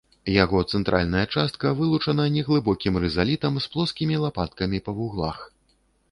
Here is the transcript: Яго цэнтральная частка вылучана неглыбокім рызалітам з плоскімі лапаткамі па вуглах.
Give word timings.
Яго 0.43 0.59
цэнтральная 0.77 1.25
частка 1.39 1.73
вылучана 1.81 2.25
неглыбокім 2.37 2.97
рызалітам 3.03 3.59
з 3.65 3.69
плоскімі 3.75 4.15
лапаткамі 4.23 4.79
па 4.89 4.97
вуглах. 5.01 5.37